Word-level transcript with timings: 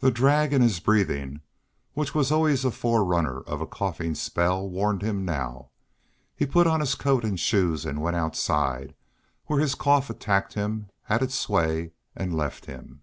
The 0.00 0.10
drag 0.10 0.52
in 0.52 0.60
his 0.60 0.80
breathing 0.80 1.40
which 1.94 2.16
was 2.16 2.32
always 2.32 2.64
a 2.64 2.72
forerunner 2.72 3.42
of 3.42 3.60
a 3.60 3.64
coughing 3.68 4.16
spell 4.16 4.68
warned 4.68 5.02
him 5.02 5.24
now; 5.24 5.70
he 6.34 6.46
put 6.46 6.66
on 6.66 6.84
coat 6.84 7.22
and 7.22 7.38
shoes 7.38 7.84
and 7.86 8.02
went 8.02 8.16
outside, 8.16 8.96
where 9.46 9.60
his 9.60 9.76
cough 9.76 10.10
attacked 10.10 10.54
him, 10.54 10.88
had 11.04 11.22
its 11.22 11.36
sway, 11.36 11.92
and 12.16 12.34
left 12.36 12.66
him. 12.66 13.02